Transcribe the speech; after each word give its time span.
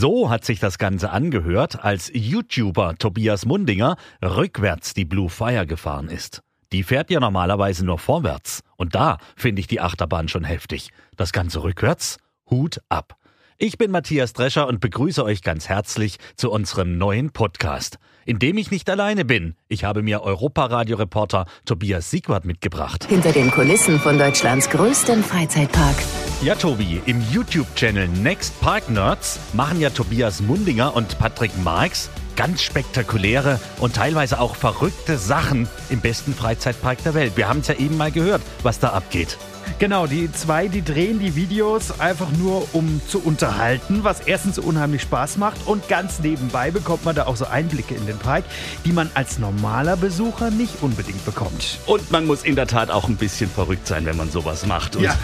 So 0.00 0.30
hat 0.30 0.46
sich 0.46 0.60
das 0.60 0.78
Ganze 0.78 1.10
angehört, 1.10 1.84
als 1.84 2.10
YouTuber 2.14 2.94
Tobias 2.96 3.44
Mundinger 3.44 3.98
rückwärts 4.24 4.94
die 4.94 5.04
Blue 5.04 5.28
Fire 5.28 5.66
gefahren 5.66 6.08
ist. 6.08 6.40
Die 6.72 6.84
fährt 6.84 7.10
ja 7.10 7.20
normalerweise 7.20 7.84
nur 7.84 7.98
vorwärts. 7.98 8.62
Und 8.78 8.94
da 8.94 9.18
finde 9.36 9.60
ich 9.60 9.66
die 9.66 9.82
Achterbahn 9.82 10.28
schon 10.28 10.44
heftig. 10.44 10.88
Das 11.18 11.32
Ganze 11.32 11.62
rückwärts? 11.62 12.16
Hut 12.48 12.80
ab. 12.88 13.19
Ich 13.62 13.76
bin 13.76 13.90
Matthias 13.90 14.32
Drescher 14.32 14.66
und 14.68 14.80
begrüße 14.80 15.22
euch 15.22 15.42
ganz 15.42 15.68
herzlich 15.68 16.16
zu 16.34 16.50
unserem 16.50 16.96
neuen 16.96 17.30
Podcast, 17.30 17.98
in 18.24 18.38
dem 18.38 18.56
ich 18.56 18.70
nicht 18.70 18.88
alleine 18.88 19.26
bin. 19.26 19.54
Ich 19.68 19.84
habe 19.84 20.02
mir 20.02 20.22
Europaradio-Reporter 20.22 21.44
Tobias 21.66 22.10
Siegwart 22.10 22.46
mitgebracht. 22.46 23.04
Hinter 23.10 23.32
den 23.32 23.50
Kulissen 23.50 24.00
von 24.00 24.18
Deutschlands 24.18 24.70
größtem 24.70 25.22
Freizeitpark. 25.22 25.94
Ja, 26.40 26.54
Tobi, 26.54 27.02
im 27.04 27.20
YouTube-Channel 27.30 28.08
Next 28.08 28.58
Park 28.62 28.88
Nerds 28.88 29.38
machen 29.52 29.78
ja 29.78 29.90
Tobias 29.90 30.40
Mundinger 30.40 30.96
und 30.96 31.18
Patrick 31.18 31.52
Marx 31.62 32.08
ganz 32.36 32.62
spektakuläre 32.62 33.60
und 33.80 33.94
teilweise 33.94 34.40
auch 34.40 34.56
verrückte 34.56 35.18
Sachen 35.18 35.68
im 35.90 36.00
besten 36.00 36.32
Freizeitpark 36.32 37.04
der 37.04 37.12
Welt. 37.12 37.36
Wir 37.36 37.46
haben 37.46 37.60
es 37.60 37.68
ja 37.68 37.74
eben 37.74 37.98
mal 37.98 38.10
gehört, 38.10 38.40
was 38.62 38.78
da 38.78 38.88
abgeht. 38.94 39.36
Genau, 39.78 40.06
die 40.06 40.30
zwei, 40.32 40.68
die 40.68 40.82
drehen 40.82 41.18
die 41.18 41.36
Videos 41.36 42.00
einfach 42.00 42.30
nur, 42.32 42.66
um 42.74 43.00
zu 43.08 43.20
unterhalten, 43.20 44.04
was 44.04 44.20
erstens 44.20 44.58
unheimlich 44.58 45.02
Spaß 45.02 45.36
macht 45.38 45.66
und 45.66 45.88
ganz 45.88 46.18
nebenbei 46.20 46.70
bekommt 46.70 47.04
man 47.04 47.14
da 47.14 47.26
auch 47.26 47.36
so 47.36 47.46
Einblicke 47.46 47.94
in 47.94 48.06
den 48.06 48.18
Park, 48.18 48.44
die 48.84 48.92
man 48.92 49.10
als 49.14 49.38
normaler 49.38 49.96
Besucher 49.96 50.50
nicht 50.50 50.82
unbedingt 50.82 51.24
bekommt. 51.24 51.78
Und 51.86 52.10
man 52.10 52.26
muss 52.26 52.42
in 52.42 52.56
der 52.56 52.66
Tat 52.66 52.90
auch 52.90 53.08
ein 53.08 53.16
bisschen 53.16 53.50
verrückt 53.50 53.86
sein, 53.86 54.04
wenn 54.06 54.16
man 54.16 54.30
sowas 54.30 54.66
macht. 54.66 54.96
Und 54.96 55.02
Ja. 55.02 55.14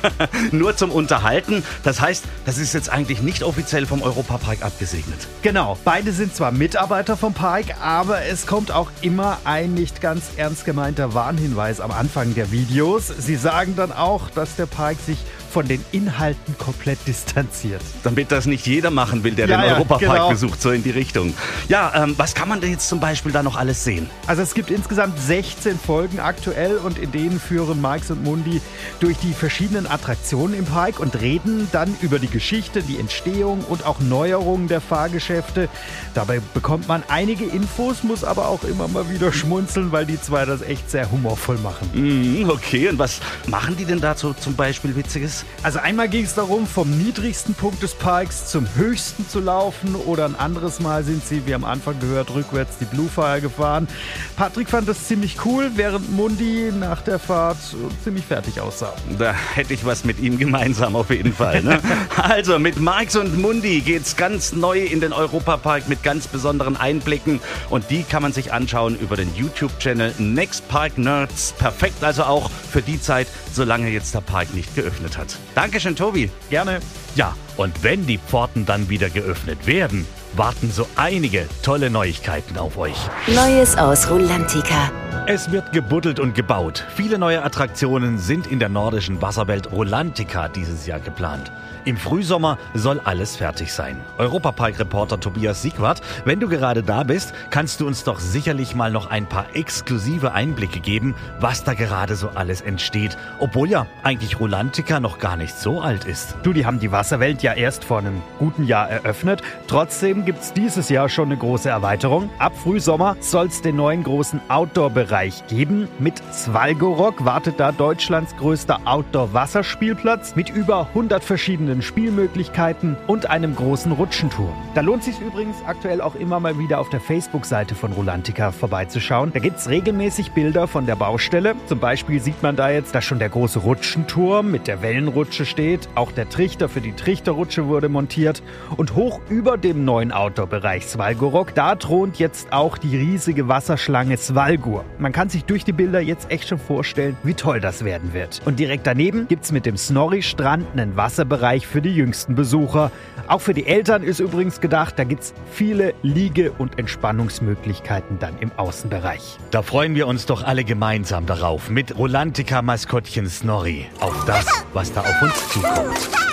nur 0.52 0.76
zum 0.76 0.90
Unterhalten. 0.90 1.62
Das 1.82 2.00
heißt, 2.00 2.24
das 2.44 2.58
ist 2.58 2.72
jetzt 2.74 2.90
eigentlich 2.90 3.22
nicht 3.22 3.42
offiziell 3.42 3.86
vom 3.86 4.02
Europapark 4.02 4.62
abgesegnet. 4.62 5.26
Genau, 5.42 5.76
beide 5.84 6.12
sind 6.12 6.34
zwar 6.34 6.52
Mitarbeiter 6.52 7.16
vom 7.16 7.34
Park, 7.34 7.66
aber 7.82 8.22
es 8.24 8.46
kommt 8.46 8.70
auch 8.70 8.90
immer 9.02 9.38
ein 9.44 9.74
nicht 9.74 10.00
ganz 10.00 10.24
ernst 10.36 10.64
gemeinter 10.64 11.14
Warnhinweis 11.14 11.80
am 11.80 11.90
Anfang 11.90 12.34
der 12.34 12.50
Videos. 12.50 13.08
Sie 13.08 13.36
sagen 13.36 13.74
dann 13.76 13.92
auch, 13.96 14.30
dass 14.30 14.56
der 14.56 14.66
Park 14.66 14.98
sich 14.98 15.18
von 15.46 15.66
den 15.68 15.84
Inhalten 15.92 16.56
komplett 16.58 16.98
distanziert. 17.06 17.80
Damit 18.02 18.32
das 18.32 18.46
nicht 18.46 18.66
jeder 18.66 18.90
machen 18.90 19.24
will, 19.24 19.32
der 19.32 19.48
Ja, 19.48 19.58
den 19.58 19.66
ja, 19.68 19.74
Europapark 19.76 20.00
genau. 20.00 20.30
besucht, 20.30 20.60
so 20.60 20.70
in 20.70 20.82
die 20.82 20.90
Richtung. 20.90 21.34
Ja, 21.68 21.92
ähm, 21.94 22.14
was 22.16 22.34
kann 22.34 22.48
man 22.48 22.60
denn 22.60 22.70
jetzt 22.70 22.88
zum 22.88 23.00
Beispiel 23.00 23.32
da 23.32 23.42
noch 23.42 23.56
alles 23.56 23.84
sehen? 23.84 24.08
Also 24.26 24.42
es 24.42 24.54
gibt 24.54 24.70
insgesamt 24.70 25.18
16 25.18 25.78
Folgen 25.78 26.20
aktuell 26.20 26.76
und 26.78 26.98
in 26.98 27.12
denen 27.12 27.40
führen 27.40 27.80
Marx 27.80 28.10
und 28.10 28.22
Mundi 28.24 28.60
durch 29.00 29.16
die 29.18 29.32
verschiedenen 29.32 29.86
Attraktionen 29.86 30.58
im 30.58 30.64
Park 30.64 31.00
und 31.00 31.20
reden 31.20 31.68
dann 31.72 31.94
über 32.00 32.18
die 32.18 32.28
Geschichte, 32.28 32.82
die 32.82 32.98
Entstehung 32.98 33.60
und 33.68 33.84
auch 33.86 34.00
Neuerungen 34.00 34.68
der 34.68 34.80
Fahrgeschäfte. 34.80 35.68
Dabei 36.14 36.40
bekommt 36.54 36.88
man 36.88 37.02
einige 37.08 37.44
Infos, 37.44 38.02
muss 38.02 38.24
aber 38.24 38.48
auch 38.48 38.64
immer 38.64 38.88
mal 38.88 39.10
wieder 39.10 39.32
schmunzeln, 39.32 39.92
weil 39.92 40.06
die 40.06 40.20
zwei 40.20 40.44
das 40.44 40.62
echt 40.62 40.90
sehr 40.90 41.10
humorvoll 41.10 41.58
machen. 41.58 41.90
Mhm, 41.92 42.48
okay, 42.48 42.88
und 42.88 42.98
was 42.98 43.20
machen 43.46 43.76
die 43.76 43.84
denn 43.84 44.00
dazu 44.00 44.32
zum 44.34 44.54
Beispiel 44.54 44.96
Witziges? 44.96 45.35
Also 45.62 45.78
einmal 45.78 46.08
ging 46.08 46.24
es 46.24 46.34
darum, 46.34 46.66
vom 46.66 46.90
niedrigsten 46.96 47.54
Punkt 47.54 47.82
des 47.82 47.94
Parks 47.94 48.46
zum 48.50 48.66
höchsten 48.76 49.28
zu 49.28 49.40
laufen 49.40 49.94
oder 49.94 50.24
ein 50.24 50.36
anderes 50.36 50.80
Mal 50.80 51.04
sind 51.04 51.26
sie, 51.26 51.46
wie 51.46 51.54
am 51.54 51.64
Anfang 51.64 51.98
gehört, 52.00 52.34
rückwärts 52.34 52.78
die 52.78 52.84
Blue 52.84 53.08
Fire 53.08 53.40
gefahren. 53.40 53.88
Patrick 54.36 54.68
fand 54.68 54.88
das 54.88 55.06
ziemlich 55.06 55.44
cool, 55.44 55.70
während 55.74 56.12
Mundi 56.12 56.70
nach 56.78 57.02
der 57.02 57.18
Fahrt 57.18 57.58
ziemlich 58.02 58.24
fertig 58.24 58.60
aussah. 58.60 58.94
Da 59.18 59.32
hätte 59.32 59.74
ich 59.74 59.84
was 59.84 60.04
mit 60.04 60.20
ihm 60.20 60.38
gemeinsam 60.38 60.96
auf 60.96 61.10
jeden 61.10 61.32
Fall. 61.32 61.62
Ne? 61.62 61.80
also 62.22 62.58
mit 62.58 62.78
Marx 62.80 63.16
und 63.16 63.38
Mundi 63.38 63.80
geht's 63.80 64.16
ganz 64.16 64.52
neu 64.52 64.80
in 64.80 65.00
den 65.00 65.12
Europapark 65.12 65.88
mit 65.88 66.02
ganz 66.02 66.26
besonderen 66.26 66.76
Einblicken 66.76 67.40
und 67.70 67.90
die 67.90 68.02
kann 68.02 68.22
man 68.22 68.32
sich 68.32 68.52
anschauen 68.52 68.96
über 68.98 69.16
den 69.16 69.34
YouTube-Channel 69.34 70.14
Next 70.18 70.68
Park 70.68 70.98
Nerds. 70.98 71.54
Perfekt 71.58 72.04
also 72.04 72.24
auch 72.24 72.50
für 72.76 72.82
die 72.82 73.00
Zeit, 73.00 73.26
solange 73.54 73.88
jetzt 73.88 74.14
der 74.14 74.20
Park 74.20 74.52
nicht 74.52 74.74
geöffnet 74.74 75.16
hat. 75.16 75.38
Dankeschön, 75.54 75.96
Tobi. 75.96 76.30
Gerne. 76.50 76.80
Ja, 77.14 77.34
und 77.56 77.82
wenn 77.82 78.06
die 78.06 78.18
Pforten 78.18 78.66
dann 78.66 78.90
wieder 78.90 79.08
geöffnet 79.08 79.66
werden, 79.66 80.06
warten 80.34 80.70
so 80.70 80.86
einige 80.94 81.48
tolle 81.62 81.88
Neuigkeiten 81.88 82.58
auf 82.58 82.76
euch. 82.76 82.98
Neues 83.28 83.78
aus 83.78 84.10
Rulantica. 84.10 84.92
Es 85.24 85.50
wird 85.50 85.72
gebuddelt 85.72 86.20
und 86.20 86.34
gebaut. 86.34 86.84
Viele 86.94 87.18
neue 87.18 87.42
Attraktionen 87.42 88.18
sind 88.18 88.46
in 88.46 88.58
der 88.58 88.68
nordischen 88.68 89.22
Wasserwelt 89.22 89.72
Rolantica 89.72 90.48
dieses 90.48 90.86
Jahr 90.86 91.00
geplant. 91.00 91.50
Im 91.84 91.96
Frühsommer 91.96 92.58
soll 92.74 93.00
alles 93.04 93.36
fertig 93.36 93.72
sein. 93.72 93.96
Europapark-Reporter 94.18 95.20
Tobias 95.20 95.62
Siegwart, 95.62 96.00
wenn 96.24 96.40
du 96.40 96.48
gerade 96.48 96.82
da 96.82 97.04
bist, 97.04 97.32
kannst 97.50 97.80
du 97.80 97.86
uns 97.86 98.04
doch 98.04 98.18
sicherlich 98.18 98.74
mal 98.74 98.90
noch 98.90 99.08
ein 99.08 99.26
paar 99.28 99.46
exklusive 99.54 100.32
Einblicke 100.32 100.80
geben, 100.80 101.14
was 101.40 101.64
da 101.64 101.74
gerade 101.74 102.16
so 102.16 102.30
alles 102.34 102.60
entsteht. 102.60 103.16
Obwohl 103.38 103.70
ja 103.70 103.86
eigentlich 104.02 104.38
Rolantica 104.38 105.00
noch 105.00 105.18
gar 105.18 105.36
nicht 105.36 105.56
so 105.56 105.80
alt 105.80 106.04
ist. 106.04 106.36
Du, 106.42 106.52
die 106.52 106.66
haben 106.66 106.80
die 106.80 106.92
Wasserwelt 106.92 107.42
ja 107.42 107.52
erst 107.52 107.84
vor 107.84 107.98
einem 107.98 108.20
guten 108.38 108.64
Jahr 108.64 108.88
eröffnet. 108.88 109.42
Trotzdem 109.68 110.24
gibt's 110.24 110.52
dieses 110.52 110.88
Jahr 110.88 111.08
schon 111.08 111.26
eine 111.26 111.36
große 111.36 111.68
Erweiterung. 111.68 112.30
Ab 112.38 112.52
Frühsommer 112.56 113.16
soll's 113.20 113.62
den 113.62 113.76
neuen 113.76 114.02
großen 114.02 114.40
Outdoor-Bereich 114.48 115.05
geben. 115.48 115.88
Mit 115.98 116.22
Svalgorok 116.32 117.24
wartet 117.24 117.60
da 117.60 117.72
Deutschlands 117.72 118.36
größter 118.36 118.80
Outdoor-Wasserspielplatz 118.84 120.34
mit 120.36 120.50
über 120.50 120.88
100 120.88 121.22
verschiedenen 121.22 121.82
Spielmöglichkeiten 121.82 122.96
und 123.06 123.30
einem 123.30 123.54
großen 123.54 123.92
Rutschenturm. 123.92 124.54
Da 124.74 124.80
lohnt 124.80 125.04
sich 125.04 125.20
übrigens 125.20 125.56
aktuell 125.66 126.00
auch 126.00 126.14
immer 126.14 126.40
mal 126.40 126.58
wieder 126.58 126.80
auf 126.80 126.88
der 126.90 127.00
Facebook-Seite 127.00 127.74
von 127.74 127.92
Rolantica 127.92 128.52
vorbeizuschauen. 128.52 129.32
Da 129.32 129.38
gibt's 129.38 129.68
regelmäßig 129.68 130.32
Bilder 130.32 130.66
von 130.66 130.86
der 130.86 130.96
Baustelle. 130.96 131.54
Zum 131.66 131.78
Beispiel 131.78 132.20
sieht 132.20 132.42
man 132.42 132.56
da 132.56 132.70
jetzt, 132.70 132.94
dass 132.94 133.04
schon 133.04 133.18
der 133.18 133.28
große 133.28 133.60
Rutschenturm 133.60 134.50
mit 134.50 134.66
der 134.66 134.82
Wellenrutsche 134.82 135.46
steht. 135.46 135.88
Auch 135.94 136.12
der 136.12 136.28
Trichter 136.28 136.68
für 136.68 136.80
die 136.80 136.92
Trichterrutsche 136.92 137.66
wurde 137.66 137.88
montiert. 137.88 138.42
Und 138.76 138.94
hoch 138.94 139.20
über 139.28 139.56
dem 139.56 139.84
neuen 139.84 140.12
Outdoor-Bereich 140.12 140.86
Svalgorok, 140.86 141.54
da 141.54 141.76
thront 141.76 142.18
jetzt 142.18 142.52
auch 142.52 142.78
die 142.78 142.96
riesige 142.96 143.48
Wasserschlange 143.48 144.16
Svalgur. 144.16 144.84
Man 144.98 145.12
kann 145.12 145.28
sich 145.28 145.44
durch 145.44 145.64
die 145.64 145.72
Bilder 145.72 146.00
jetzt 146.00 146.30
echt 146.30 146.48
schon 146.48 146.58
vorstellen, 146.58 147.16
wie 147.22 147.34
toll 147.34 147.60
das 147.60 147.84
werden 147.84 148.14
wird. 148.14 148.40
Und 148.44 148.58
direkt 148.58 148.86
daneben 148.86 149.28
gibt's 149.28 149.52
mit 149.52 149.66
dem 149.66 149.76
Snorri-Strand 149.76 150.66
einen 150.72 150.96
Wasserbereich 150.96 151.66
für 151.66 151.82
die 151.82 151.94
jüngsten 151.94 152.34
Besucher. 152.34 152.90
Auch 153.26 153.40
für 153.40 153.54
die 153.54 153.66
Eltern 153.66 154.02
ist 154.02 154.20
übrigens 154.20 154.60
gedacht, 154.60 154.98
da 154.98 155.04
gibt's 155.04 155.34
viele 155.50 155.94
Liege- 156.02 156.52
und 156.58 156.78
Entspannungsmöglichkeiten 156.78 158.18
dann 158.18 158.38
im 158.40 158.50
Außenbereich. 158.56 159.38
Da 159.50 159.62
freuen 159.62 159.94
wir 159.94 160.06
uns 160.06 160.26
doch 160.26 160.42
alle 160.42 160.64
gemeinsam 160.64 161.26
darauf 161.26 161.68
mit 161.68 161.96
Rolantica-Maskottchen 161.96 163.28
Snorri 163.28 163.86
auf 164.00 164.24
das, 164.24 164.46
was 164.72 164.92
da 164.92 165.00
auf 165.00 165.22
uns 165.22 165.48
zukommt. 165.50 166.25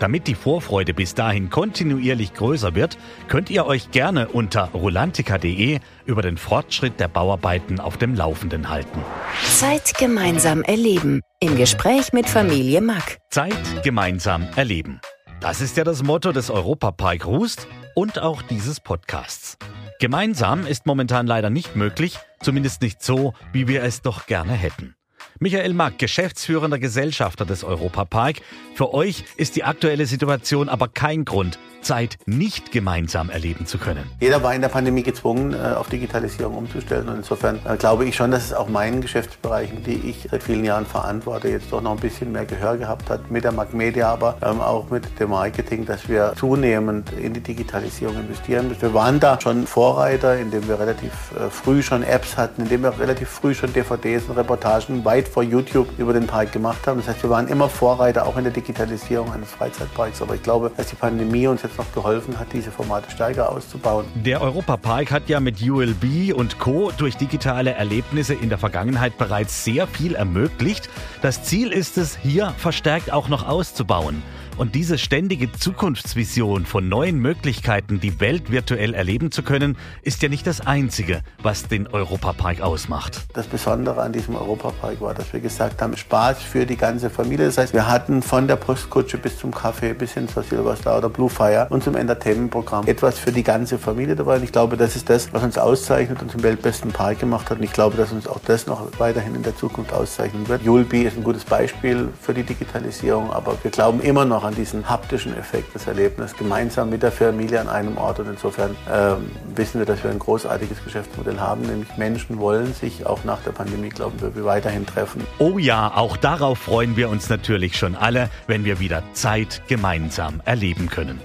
Damit 0.00 0.26
die 0.26 0.34
Vorfreude 0.34 0.94
bis 0.94 1.14
dahin 1.14 1.50
kontinuierlich 1.50 2.32
größer 2.32 2.74
wird, 2.74 2.96
könnt 3.28 3.50
ihr 3.50 3.66
euch 3.66 3.90
gerne 3.90 4.28
unter 4.28 4.70
rolantica.de 4.70 5.78
über 6.06 6.22
den 6.22 6.38
Fortschritt 6.38 6.98
der 6.98 7.08
Bauarbeiten 7.08 7.78
auf 7.78 7.98
dem 7.98 8.14
Laufenden 8.14 8.70
halten. 8.70 8.98
Zeit 9.44 9.96
gemeinsam 9.98 10.62
erleben. 10.62 11.20
Im 11.38 11.56
Gespräch 11.56 12.14
mit 12.14 12.28
Familie 12.28 12.80
Mack. 12.80 13.18
Zeit 13.30 13.84
gemeinsam 13.84 14.48
erleben. 14.56 15.00
Das 15.40 15.60
ist 15.60 15.76
ja 15.76 15.84
das 15.84 16.02
Motto 16.02 16.32
des 16.32 16.50
Europapark 16.50 17.26
Rust 17.26 17.68
und 17.94 18.18
auch 18.18 18.40
dieses 18.42 18.80
Podcasts. 18.80 19.58
Gemeinsam 20.00 20.66
ist 20.66 20.86
momentan 20.86 21.26
leider 21.26 21.50
nicht 21.50 21.76
möglich, 21.76 22.18
zumindest 22.42 22.80
nicht 22.80 23.02
so, 23.02 23.34
wie 23.52 23.68
wir 23.68 23.82
es 23.82 24.00
doch 24.00 24.26
gerne 24.26 24.54
hätten. 24.54 24.94
Michael 25.42 25.72
Mack, 25.72 25.98
geschäftsführender 25.98 26.78
Gesellschafter 26.78 27.46
des 27.46 27.64
Europapark. 27.64 28.42
Für 28.74 28.92
euch 28.92 29.24
ist 29.38 29.56
die 29.56 29.64
aktuelle 29.64 30.04
Situation 30.04 30.68
aber 30.68 30.86
kein 30.86 31.24
Grund, 31.24 31.58
Zeit 31.82 32.18
nicht 32.26 32.72
gemeinsam 32.72 33.30
erleben 33.30 33.66
zu 33.66 33.78
können. 33.78 34.04
Jeder 34.20 34.42
war 34.42 34.54
in 34.54 34.60
der 34.60 34.68
Pandemie 34.68 35.02
gezwungen, 35.02 35.54
äh, 35.54 35.74
auf 35.74 35.88
Digitalisierung 35.88 36.54
umzustellen. 36.54 37.08
Und 37.08 37.16
insofern 37.16 37.58
äh, 37.64 37.76
glaube 37.76 38.04
ich 38.04 38.16
schon, 38.16 38.30
dass 38.30 38.44
es 38.44 38.52
auch 38.52 38.68
meinen 38.68 39.00
Geschäftsbereichen, 39.00 39.82
die 39.84 40.10
ich 40.10 40.28
seit 40.30 40.42
vielen 40.42 40.64
Jahren 40.64 40.86
verantworte, 40.86 41.48
jetzt 41.48 41.72
doch 41.72 41.80
noch 41.80 41.92
ein 41.92 42.00
bisschen 42.00 42.32
mehr 42.32 42.44
Gehör 42.44 42.76
gehabt 42.76 43.10
hat 43.10 43.30
mit 43.30 43.44
der 43.44 43.52
Mac 43.52 43.74
Media, 43.74 44.12
aber 44.12 44.36
ähm, 44.42 44.60
auch 44.60 44.90
mit 44.90 45.18
dem 45.18 45.30
Marketing, 45.30 45.86
dass 45.86 46.08
wir 46.08 46.34
zunehmend 46.36 47.12
in 47.12 47.32
die 47.32 47.40
Digitalisierung 47.40 48.16
investieren 48.16 48.68
müssen. 48.68 48.82
Wir 48.82 48.94
waren 48.94 49.20
da 49.20 49.40
schon 49.40 49.66
Vorreiter, 49.66 50.38
indem 50.38 50.68
wir 50.68 50.78
relativ 50.78 51.12
äh, 51.32 51.50
früh 51.50 51.82
schon 51.82 52.02
Apps 52.02 52.36
hatten, 52.36 52.62
indem 52.62 52.82
wir 52.82 52.98
relativ 52.98 53.28
früh 53.28 53.54
schon 53.54 53.72
DVDs 53.72 54.24
und 54.24 54.36
Reportagen 54.36 55.04
weit 55.04 55.28
vor 55.30 55.42
YouTube 55.42 55.88
über 55.98 56.12
den 56.12 56.26
Park 56.26 56.52
gemacht 56.52 56.86
haben. 56.86 56.98
Das 56.98 57.08
heißt, 57.08 57.22
wir 57.22 57.30
waren 57.30 57.48
immer 57.48 57.68
Vorreiter 57.68 58.26
auch 58.26 58.36
in 58.36 58.44
der 58.44 58.52
Digitalisierung 58.52 59.32
eines 59.32 59.50
Freizeitparks. 59.50 60.20
Aber 60.20 60.34
ich 60.34 60.42
glaube, 60.42 60.70
dass 60.76 60.88
die 60.88 60.96
Pandemie 60.96 61.46
uns 61.46 61.62
jetzt 61.62 61.78
noch 61.78 61.90
geholfen 61.92 62.38
hat, 62.38 62.48
diese 62.52 62.70
Formate 62.70 63.10
stärker 63.10 63.50
auszubauen. 63.50 64.06
Der 64.14 64.42
Europapark 64.42 65.10
hat 65.10 65.28
ja 65.28 65.40
mit 65.40 65.62
ULB 65.62 66.34
und 66.34 66.58
Co. 66.58 66.90
durch 66.96 67.16
digitale 67.16 67.72
Erlebnisse 67.72 68.34
in 68.34 68.48
der 68.48 68.58
Vergangenheit 68.58 69.16
bereits 69.18 69.64
sehr 69.64 69.86
viel 69.86 70.14
ermöglicht. 70.14 70.88
Das 71.22 71.44
Ziel 71.44 71.72
ist 71.72 71.96
es, 71.96 72.16
hier 72.16 72.52
verstärkt 72.58 73.12
auch 73.12 73.28
noch 73.28 73.46
auszubauen. 73.46 74.22
Und 74.60 74.74
diese 74.74 74.98
ständige 74.98 75.50
Zukunftsvision 75.50 76.66
von 76.66 76.86
neuen 76.86 77.18
Möglichkeiten, 77.18 77.98
die 77.98 78.20
Welt 78.20 78.50
virtuell 78.50 78.92
erleben 78.92 79.30
zu 79.30 79.42
können, 79.42 79.78
ist 80.02 80.22
ja 80.22 80.28
nicht 80.28 80.46
das 80.46 80.60
Einzige, 80.60 81.22
was 81.42 81.66
den 81.66 81.86
Europapark 81.86 82.60
ausmacht. 82.60 83.22
Das 83.32 83.46
Besondere 83.46 84.02
an 84.02 84.12
diesem 84.12 84.36
Europapark 84.36 85.00
war, 85.00 85.14
dass 85.14 85.32
wir 85.32 85.40
gesagt 85.40 85.80
haben, 85.80 85.96
Spaß 85.96 86.42
für 86.42 86.66
die 86.66 86.76
ganze 86.76 87.08
Familie. 87.08 87.46
Das 87.46 87.56
heißt, 87.56 87.72
wir 87.72 87.88
hatten 87.88 88.20
von 88.20 88.48
der 88.48 88.56
Postkutsche 88.56 89.16
bis 89.16 89.38
zum 89.38 89.50
Kaffee, 89.50 89.94
bis 89.94 90.12
hin 90.12 90.28
zur 90.28 90.42
Silverstar 90.42 90.98
oder 90.98 91.08
Blue 91.08 91.30
Fire 91.30 91.66
und 91.70 91.82
zum 91.82 91.96
Entertainment-Programm 91.96 92.86
etwas 92.86 93.18
für 93.18 93.32
die 93.32 93.42
ganze 93.42 93.78
Familie 93.78 94.14
dabei. 94.14 94.36
Und 94.36 94.44
ich 94.44 94.52
glaube, 94.52 94.76
das 94.76 94.94
ist 94.94 95.08
das, 95.08 95.32
was 95.32 95.42
uns 95.42 95.56
auszeichnet 95.56 96.20
und 96.20 96.30
zum 96.30 96.42
weltbesten 96.42 96.92
Park 96.92 97.18
gemacht 97.18 97.48
hat. 97.48 97.56
Und 97.56 97.64
ich 97.64 97.72
glaube, 97.72 97.96
dass 97.96 98.12
uns 98.12 98.26
auch 98.26 98.40
das 98.44 98.66
noch 98.66 98.86
weiterhin 98.98 99.34
in 99.34 99.42
der 99.42 99.56
Zukunft 99.56 99.94
auszeichnen 99.94 100.46
wird. 100.48 100.62
Julbi 100.62 101.04
ist 101.04 101.16
ein 101.16 101.24
gutes 101.24 101.46
Beispiel 101.46 102.10
für 102.20 102.34
die 102.34 102.42
Digitalisierung, 102.42 103.32
aber 103.32 103.56
wir 103.62 103.70
glauben 103.70 104.00
immer 104.00 104.26
noch 104.26 104.49
an 104.49 104.49
an 104.50 104.56
diesen 104.56 104.88
haptischen 104.88 105.36
Effekt 105.36 105.74
des 105.74 105.86
Erlebnisses 105.86 106.36
gemeinsam 106.36 106.90
mit 106.90 107.02
der 107.02 107.12
Familie 107.12 107.60
an 107.60 107.68
einem 107.68 107.96
Ort. 107.96 108.18
Und 108.18 108.28
insofern 108.28 108.72
äh, 108.90 109.14
wissen 109.56 109.78
wir, 109.78 109.86
dass 109.86 110.02
wir 110.02 110.10
ein 110.10 110.18
großartiges 110.18 110.82
Geschäftsmodell 110.82 111.38
haben, 111.38 111.62
nämlich 111.62 111.96
Menschen 111.96 112.38
wollen 112.38 112.74
sich 112.74 113.06
auch 113.06 113.22
nach 113.24 113.40
der 113.42 113.52
Pandemie, 113.52 113.90
glauben 113.90 114.20
wir, 114.20 114.44
weiterhin 114.44 114.86
treffen. 114.86 115.24
Oh 115.38 115.58
ja, 115.58 115.92
auch 115.94 116.16
darauf 116.16 116.58
freuen 116.58 116.96
wir 116.96 117.08
uns 117.08 117.28
natürlich 117.28 117.76
schon 117.76 117.94
alle, 117.94 118.28
wenn 118.48 118.64
wir 118.64 118.80
wieder 118.80 119.02
Zeit 119.12 119.62
gemeinsam 119.68 120.42
erleben 120.44 120.88
können. 120.88 121.20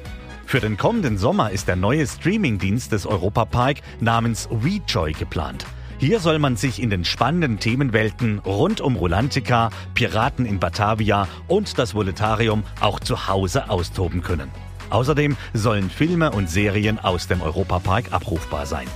Für 0.45 0.59
den 0.59 0.77
kommenden 0.77 1.17
Sommer 1.17 1.49
ist 1.49 1.67
der 1.67 1.75
neue 1.75 2.05
Streamingdienst 2.05 2.91
des 2.91 3.07
Europapark 3.07 3.77
namens 3.99 4.47
WeJoy 4.51 5.13
geplant. 5.13 5.65
Hier 5.97 6.19
soll 6.19 6.39
man 6.39 6.57
sich 6.57 6.81
in 6.81 6.89
den 6.89 7.05
spannenden 7.05 7.59
Themenwelten 7.59 8.39
rund 8.39 8.81
um 8.81 8.95
Rolantica, 8.95 9.69
Piraten 9.93 10.45
in 10.45 10.59
Batavia 10.59 11.27
und 11.47 11.77
das 11.79 11.95
Voletarium 11.95 12.63
auch 12.81 12.99
zu 12.99 13.27
Hause 13.27 13.69
austoben 13.69 14.21
können. 14.21 14.51
Außerdem 14.89 15.37
sollen 15.53 15.89
Filme 15.89 16.31
und 16.31 16.49
Serien 16.49 16.99
aus 16.99 17.27
dem 17.27 17.41
Europapark 17.41 18.11
abrufbar 18.11 18.65
sein. 18.65 18.87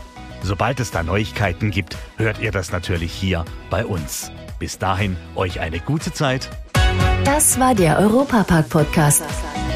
Sobald 0.42 0.80
es 0.80 0.92
da 0.92 1.04
Neuigkeiten 1.04 1.72
gibt, 1.72 1.98
hört 2.18 2.40
ihr 2.40 2.52
das 2.52 2.72
natürlich 2.72 3.12
hier 3.12 3.46
bei 3.70 3.86
uns. 3.86 4.32
Bis 4.60 4.78
dahin 4.78 5.18
euch 5.36 5.60
eine 5.60 5.80
gute 5.80 6.14
Zeit. 6.14 6.50
Das 7.24 7.60
war 7.60 7.76
der 7.76 8.00
Europapark 8.00 8.70
Podcast. 8.70 9.24